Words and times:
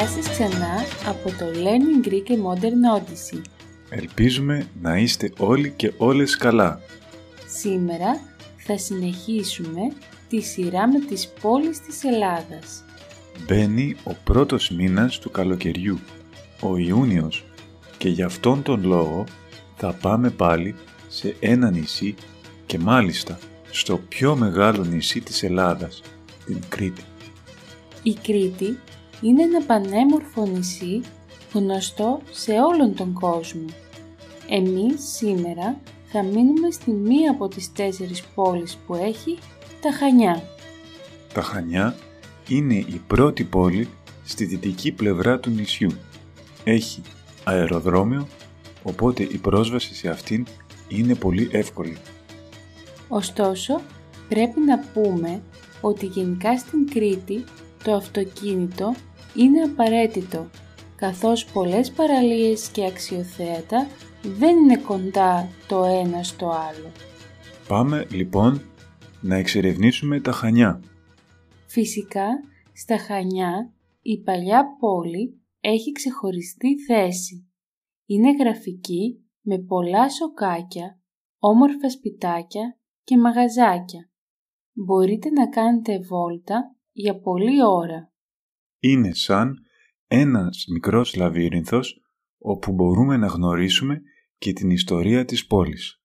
σας 0.00 0.28
ξανά 0.28 0.84
από 1.06 1.28
το 1.28 1.44
Learning 1.54 2.08
Greek 2.08 2.30
and 2.30 2.42
Modern 2.42 2.98
Odyssey. 2.98 3.40
Ελπίζουμε 3.88 4.66
να 4.82 4.98
είστε 4.98 5.32
όλοι 5.38 5.72
και 5.76 5.92
όλες 5.96 6.36
καλά. 6.36 6.80
Σήμερα 7.46 8.20
θα 8.56 8.78
συνεχίσουμε 8.78 9.80
τη 10.28 10.40
σειρά 10.40 10.88
με 10.88 10.98
τις 10.98 11.28
πόλεις 11.40 11.80
της 11.80 12.04
Ελλάδας. 12.04 12.84
Μπαίνει 13.46 13.96
ο 14.04 14.14
πρώτος 14.24 14.70
μήνας 14.70 15.18
του 15.18 15.30
καλοκαιριού, 15.30 15.98
ο 16.60 16.76
Ιούνιος, 16.76 17.44
και 17.98 18.08
γι' 18.08 18.22
αυτόν 18.22 18.62
τον 18.62 18.84
λόγο 18.84 19.24
θα 19.76 19.92
πάμε 19.92 20.30
πάλι 20.30 20.74
σε 21.08 21.36
ένα 21.40 21.70
νησί 21.70 22.14
και 22.66 22.78
μάλιστα 22.78 23.38
στο 23.70 23.96
πιο 24.08 24.36
μεγάλο 24.36 24.84
νησί 24.84 25.20
της 25.20 25.42
Ελλάδας, 25.42 26.02
την 26.46 26.58
Κρήτη. 26.68 27.02
Η 28.02 28.14
Κρήτη 28.22 28.78
είναι 29.22 29.42
ένα 29.42 29.62
πανέμορφο 29.62 30.46
νησί 30.46 31.00
γνωστό 31.52 32.20
σε 32.30 32.52
όλον 32.52 32.94
τον 32.94 33.12
κόσμο. 33.12 33.64
Εμείς 34.48 35.00
σήμερα 35.16 35.80
θα 36.04 36.22
μείνουμε 36.22 36.70
στη 36.70 36.90
μία 36.90 37.30
από 37.30 37.48
τις 37.48 37.72
τέσσερις 37.72 38.22
πόλεις 38.34 38.76
που 38.86 38.94
έχει, 38.94 39.38
τα 39.80 39.92
Χανιά. 39.92 40.42
Τα 41.34 41.42
Χανιά 41.42 41.94
είναι 42.48 42.74
η 42.74 43.00
πρώτη 43.06 43.44
πόλη 43.44 43.88
στη 44.24 44.44
δυτική 44.44 44.92
πλευρά 44.92 45.38
του 45.40 45.50
νησιού. 45.50 45.90
Έχει 46.64 47.02
αεροδρόμιο, 47.44 48.28
οπότε 48.82 49.22
η 49.22 49.38
πρόσβαση 49.38 49.94
σε 49.94 50.08
αυτήν 50.08 50.46
είναι 50.88 51.14
πολύ 51.14 51.48
εύκολη. 51.52 51.96
Ωστόσο, 53.08 53.80
πρέπει 54.28 54.60
να 54.60 54.78
πούμε 54.78 55.42
ότι 55.80 56.06
γενικά 56.06 56.58
στην 56.58 56.90
Κρήτη 56.90 57.44
το 57.84 57.94
αυτοκίνητο 57.94 58.94
είναι 59.34 59.62
απαραίτητο, 59.62 60.50
καθώς 60.96 61.44
πολλές 61.44 61.90
παραλίες 61.90 62.68
και 62.68 62.86
αξιοθέατα 62.86 63.86
δεν 64.22 64.56
είναι 64.56 64.76
κοντά 64.76 65.48
το 65.68 65.84
ένα 65.84 66.22
στο 66.22 66.48
άλλο. 66.48 66.92
Πάμε 67.68 68.06
λοιπόν 68.10 68.62
να 69.20 69.36
εξερευνήσουμε 69.36 70.20
τα 70.20 70.32
Χανιά. 70.32 70.82
Φυσικά, 71.66 72.26
στα 72.72 72.98
Χανιά 72.98 73.72
η 74.02 74.22
παλιά 74.22 74.76
πόλη 74.78 75.40
έχει 75.60 75.92
ξεχωριστή 75.92 76.78
θέση. 76.86 77.46
Είναι 78.06 78.30
γραφική 78.30 79.24
με 79.40 79.58
πολλά 79.58 80.10
σοκάκια, 80.10 81.00
όμορφα 81.38 81.90
σπιτάκια 81.90 82.78
και 83.04 83.18
μαγαζάκια. 83.18 84.10
Μπορείτε 84.72 85.30
να 85.30 85.48
κάνετε 85.48 85.98
βόλτα 85.98 86.76
για 86.92 87.20
πολλή 87.20 87.64
ώρα. 87.64 88.11
Είναι 88.84 89.14
σαν 89.14 89.58
ένας 90.06 90.64
μικρός 90.72 91.14
λαβύρινθος 91.14 92.00
όπου 92.38 92.72
μπορούμε 92.72 93.16
να 93.16 93.26
γνωρίσουμε 93.26 94.00
και 94.38 94.52
την 94.52 94.70
ιστορία 94.70 95.24
της 95.24 95.46
πόλης. 95.46 96.02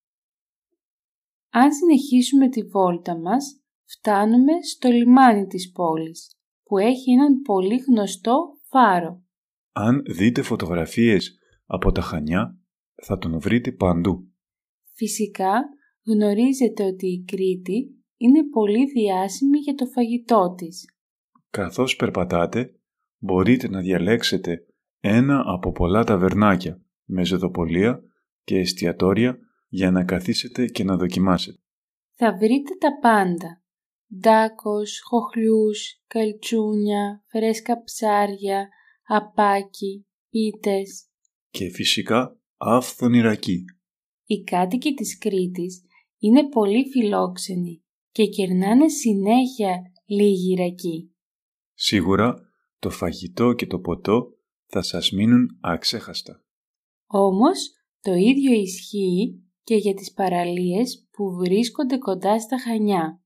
Αν 1.50 1.74
συνεχίσουμε 1.74 2.50
τη 2.50 2.64
βόλτα 2.64 3.20
μας, 3.20 3.62
φτάνουμε 3.86 4.52
στο 4.74 4.90
λιμάνι 4.90 5.48
της 5.48 5.72
πόλης, 5.72 6.36
που 6.64 6.78
έχει 6.78 7.12
έναν 7.12 7.42
πολύ 7.42 7.78
γνωστό 7.78 8.60
φάρο. 8.64 9.24
Αν 9.72 10.04
δείτε 10.06 10.42
φωτογραφίες 10.42 11.38
από 11.66 11.92
τα 11.92 12.02
Χανιά, 12.02 12.60
θα 13.04 13.18
τον 13.18 13.40
βρείτε 13.40 13.72
παντού. 13.72 14.32
Φυσικά 14.94 15.64
γνωρίζετε 16.06 16.84
ότι 16.84 17.08
η 17.08 17.24
Κρήτη 17.24 18.04
είναι 18.18 18.50
πολύ 18.50 18.86
διάσημη 18.86 19.58
για 19.58 19.74
το 19.74 19.86
φαγητό 19.86 20.54
της. 20.58 20.97
Καθώς 21.50 21.96
περπατάτε, 21.96 22.80
μπορείτε 23.18 23.70
να 23.70 23.82
διαλέξετε 23.82 24.66
ένα 25.00 25.44
από 25.46 25.72
πολλά 25.72 26.04
ταβερνάκια, 26.04 26.82
με 27.06 27.26
ζεδοπολία 27.26 28.04
και 28.44 28.58
εστιατόρια 28.58 29.38
για 29.68 29.92
να 29.92 30.04
καθίσετε 30.04 30.66
και 30.66 30.84
να 30.84 30.98
δοκιμάσετε. 30.98 31.62
Θα 32.14 32.38
βρείτε 32.38 32.76
τα 32.80 33.00
πάντα. 33.02 33.62
Ντάκος, 34.20 35.02
χοχλιούς, 35.04 36.04
καλτσούνια, 36.08 37.24
φρέσκα 37.28 37.84
ψάρια, 37.84 38.70
απάκι, 39.04 40.06
πίτες. 40.30 41.08
Και 41.50 41.70
φυσικά 41.70 42.40
άφθονη 42.58 43.22
ρακή. 43.22 43.64
Οι 44.26 44.44
κάτοικοι 44.44 44.94
της 44.94 45.18
Κρήτης 45.18 45.84
είναι 46.18 46.50
πολύ 46.50 46.90
φιλόξενοι 46.90 47.84
και 48.12 48.26
κερνάνε 48.26 48.90
συνέχεια 48.90 49.82
λίγη 50.06 50.56
ρακή. 50.56 51.12
Σίγουρα 51.80 52.36
το 52.80 52.90
φαγητό 52.90 53.54
και 53.54 53.68
το 53.68 53.80
ποτό 53.80 54.38
θα 54.66 54.82
σας 54.82 55.12
μείνουν 55.12 55.58
αξέχαστα. 55.62 56.44
Όμως 57.08 57.70
το 58.02 58.14
ίδιο 58.14 58.52
ισχύει 58.52 59.44
και 59.64 59.76
για 59.76 59.94
τις 59.94 60.14
παραλίες 60.14 61.08
που 61.12 61.36
βρίσκονται 61.36 61.98
κοντά 61.98 62.40
στα 62.40 62.60
Χανιά. 62.60 63.22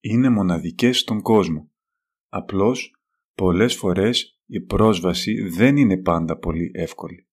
Είναι 0.00 0.30
μοναδικές 0.30 0.98
στον 0.98 1.20
κόσμο. 1.22 1.70
Απλώς, 2.28 2.94
πολλές 3.34 3.74
φορές 3.74 4.42
η 4.46 4.60
πρόσβαση 4.60 5.42
δεν 5.42 5.76
είναι 5.76 6.02
πάντα 6.02 6.38
πολύ 6.38 6.70
εύκολη. 6.74 7.28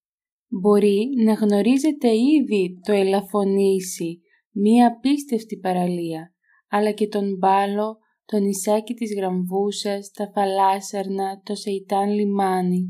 Μπορεί 0.47 1.09
να 1.25 1.33
γνωρίζετε 1.33 2.07
ήδη 2.07 2.79
το 2.85 2.91
Ελαφωνήσι, 2.91 4.21
μία 4.51 4.87
απίστευτη 4.87 5.57
παραλία, 5.57 6.33
αλλά 6.67 6.91
και 6.91 7.07
τον 7.07 7.37
Μπάλο, 7.37 7.97
το 8.25 8.37
νησάκι 8.37 8.93
της 8.93 9.15
Γραμβούσας, 9.15 10.11
τα 10.11 10.31
Φαλάσσαρνα, 10.33 11.41
το 11.43 11.55
Σεϊτάν 11.55 12.09
Λιμάνι. 12.09 12.89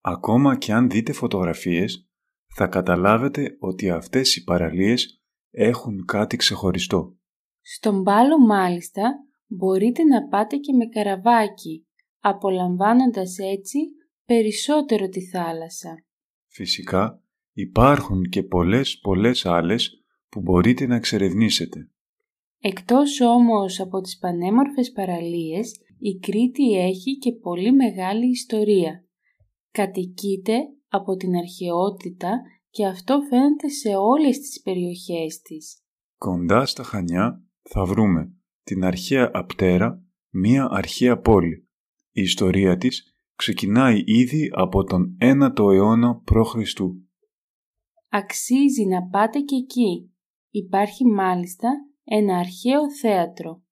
Ακόμα 0.00 0.56
και 0.58 0.72
αν 0.72 0.90
δείτε 0.90 1.12
φωτογραφίες, 1.12 2.08
θα 2.54 2.66
καταλάβετε 2.66 3.56
ότι 3.58 3.90
αυτές 3.90 4.36
οι 4.36 4.44
παραλίες 4.44 5.22
έχουν 5.50 6.04
κάτι 6.04 6.36
ξεχωριστό. 6.36 7.16
Στον 7.60 8.02
Μπάλο 8.02 8.38
μάλιστα 8.38 9.14
μπορείτε 9.46 10.02
να 10.02 10.28
πάτε 10.28 10.56
και 10.56 10.72
με 10.72 10.86
καραβάκι, 10.86 11.86
απολαμβάνοντας 12.20 13.38
έτσι 13.38 13.78
περισσότερο 14.24 15.08
τη 15.08 15.26
θάλασσα. 15.26 16.04
Φυσικά 16.48 17.22
υπάρχουν 17.52 18.22
και 18.22 18.42
πολλές 18.42 18.98
πολλές 18.98 19.46
άλλες 19.46 20.04
που 20.28 20.40
μπορείτε 20.40 20.86
να 20.86 20.94
εξερευνήσετε. 20.94 21.91
Εκτός 22.64 23.20
όμως 23.20 23.80
από 23.80 24.00
τις 24.00 24.18
πανέμορφες 24.18 24.92
παραλίες, 24.92 25.80
η 25.98 26.18
Κρήτη 26.18 26.78
έχει 26.78 27.18
και 27.18 27.32
πολύ 27.32 27.72
μεγάλη 27.72 28.28
ιστορία. 28.28 29.04
Κατοικείται 29.70 30.58
από 30.88 31.16
την 31.16 31.34
αρχαιότητα 31.36 32.42
και 32.70 32.86
αυτό 32.86 33.20
φαίνεται 33.28 33.68
σε 33.68 33.88
όλες 33.96 34.38
τις 34.38 34.62
περιοχές 34.62 35.40
της. 35.40 35.82
Κοντά 36.18 36.66
στα 36.66 36.82
Χανιά 36.82 37.44
θα 37.62 37.84
βρούμε 37.84 38.34
την 38.62 38.84
αρχαία 38.84 39.30
Απτέρα, 39.32 40.02
μία 40.30 40.68
αρχαία 40.70 41.18
πόλη. 41.20 41.68
Η 42.10 42.22
ιστορία 42.22 42.76
της 42.76 43.14
ξεκινάει 43.36 44.02
ήδη 44.04 44.50
από 44.52 44.84
τον 44.84 45.16
1ο 45.20 45.72
αιώνα 45.72 46.22
π.Χ. 46.24 46.54
Αξίζει 48.08 48.86
να 48.86 49.02
πάτε 49.02 49.40
και 49.40 49.56
εκεί. 49.56 50.12
Υπάρχει 50.50 51.04
μάλιστα 51.04 51.68
ένα 52.04 52.38
αρχαίο 52.38 52.94
θέατρο. 53.00 53.62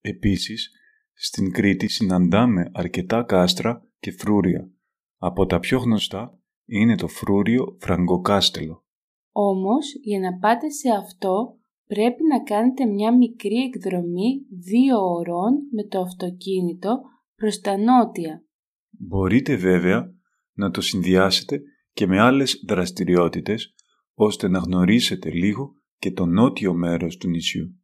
Επίσης, 0.00 0.70
στην 1.12 1.52
Κρήτη 1.52 1.88
συναντάμε 1.88 2.70
αρκετά 2.72 3.22
κάστρα 3.22 3.88
και 3.98 4.12
φρούρια. 4.12 4.70
Από 5.16 5.46
τα 5.46 5.58
πιο 5.58 5.78
γνωστά 5.78 6.38
είναι 6.64 6.96
το 6.96 7.08
φρούριο 7.08 7.76
Φραγκοκάστελο. 7.80 8.84
Όμως, 9.32 9.94
για 10.02 10.20
να 10.20 10.38
πάτε 10.38 10.70
σε 10.70 10.90
αυτό, 10.90 11.58
πρέπει 11.86 12.22
να 12.28 12.42
κάνετε 12.42 12.86
μια 12.86 13.16
μικρή 13.16 13.56
εκδρομή 13.56 14.46
δύο 14.50 14.98
ωρών 14.98 15.54
με 15.72 15.84
το 15.84 16.00
αυτοκίνητο 16.00 17.00
προς 17.34 17.60
τα 17.60 17.76
νότια. 17.76 18.44
Μπορείτε 18.90 19.56
βέβαια 19.56 20.14
να 20.52 20.70
το 20.70 20.80
συνδυάσετε 20.80 21.62
και 21.92 22.06
με 22.06 22.20
άλλες 22.20 22.62
δραστηριότητες 22.66 23.74
ώστε 24.14 24.48
να 24.48 24.58
γνωρίσετε 24.58 25.30
λίγο 25.30 25.72
και 26.00 26.12
το 26.12 26.26
νότιο 26.26 26.74
μέρος 26.74 27.16
του 27.16 27.28
νησιού. 27.28 27.80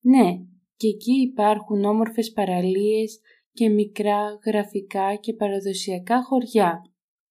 Ναι, 0.00 0.36
και 0.76 0.88
εκεί 0.88 1.12
υπάρχουν 1.12 1.84
όμορφες 1.84 2.32
παραλίες 2.32 3.20
και 3.52 3.68
μικρά 3.68 4.38
γραφικά 4.46 5.16
και 5.16 5.34
παραδοσιακά 5.34 6.22
χωριά. 6.22 6.82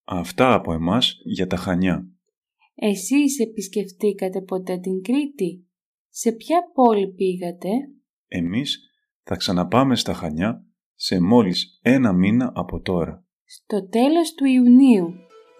Αυτά 0.03 0.53
από 0.53 0.73
εμάς 0.73 1.21
για 1.23 1.47
τα 1.47 1.55
Χανιά. 1.55 2.07
Εσείς 2.75 3.39
επισκεφτήκατε 3.39 4.41
ποτέ 4.41 4.77
την 4.77 5.01
Κρήτη; 5.01 5.67
Σε 6.09 6.31
ποια 6.31 6.71
πόλη 6.73 7.13
πήγατε; 7.13 7.69
Εμείς 8.27 8.79
θα 9.23 9.35
ξαναπάμε 9.35 9.95
στα 9.95 10.13
Χανιά 10.13 10.65
σε 10.95 11.21
μόλις 11.21 11.79
ένα 11.81 12.13
μήνα 12.13 12.51
από 12.55 12.81
τώρα. 12.81 13.25
Στο 13.45 13.87
τέλος 13.87 14.33
του 14.33 14.45
Ιουνίου. 14.45 15.13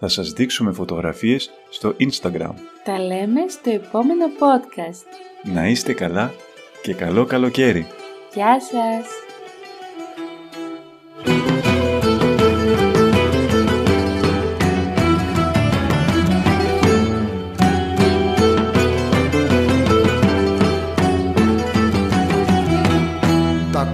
Θα 0.04 0.10
σας 0.10 0.32
δείξουμε 0.32 0.72
φωτογραφίες 0.72 1.50
στο 1.70 1.96
Instagram. 2.00 2.54
Τα 2.84 2.98
λέμε 2.98 3.48
στο 3.48 3.70
επόμενο 3.70 4.26
podcast. 4.26 5.06
Να 5.52 5.68
είστε 5.68 5.92
καλά 5.92 6.32
και 6.82 6.94
καλό 6.94 7.24
καλοκαίρι. 7.24 7.86
Γεια 8.34 8.60
σας! 8.60 9.06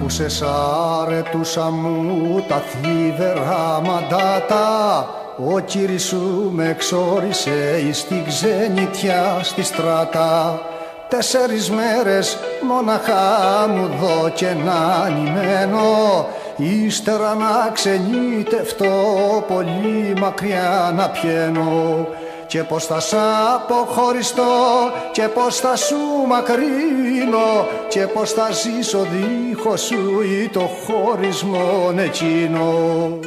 Τέσσες 0.08 0.43
άρετουσα 0.43 1.70
μου 1.70 2.44
τα 2.49 2.56
θλίβερα 2.56 3.81
μαντάτα. 3.84 5.08
Ο 5.52 5.58
κύρις 5.58 6.05
σου 6.05 6.50
με 6.52 6.69
εξόρισε 6.69 7.82
εις 7.88 8.05
την 8.06 8.25
ξενιτιά 8.26 9.38
στη 9.43 9.62
στράτα. 9.62 10.60
Τέσσερις 11.08 11.70
μέρες 11.70 12.38
μοναχά 12.69 13.69
μου 13.69 13.90
δω 14.00 14.28
και 14.28 14.46
να 14.64 15.08
νημένο 15.08 16.26
Ύστερα 16.56 17.34
να 17.34 17.70
ξενιτευτώ 17.72 18.87
πολύ 19.49 20.14
μακριά 20.20 20.93
να 20.96 21.08
πιένω 21.08 22.06
και 22.48 22.62
πως 22.62 22.86
θα 22.86 23.00
σ' 23.00 23.14
αποχωριστώ 23.54 24.42
και 25.12 25.22
πως 25.22 25.56
θα 25.56 25.76
σου 25.76 25.96
μακρύνω 26.26 27.66
και 27.88 28.06
πως 28.06 28.32
θα 28.32 28.50
ζήσω 28.50 29.06
δίχως 29.12 29.80
σου 29.80 30.20
ή 30.22 30.48
το 30.48 30.60
χωρισμό 30.60 31.92
εκείνο. 31.96 33.18